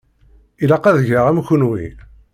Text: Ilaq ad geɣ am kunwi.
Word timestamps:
Ilaq 0.63 0.83
ad 0.85 0.97
geɣ 1.09 1.25
am 1.27 1.39
kunwi. 1.47 1.87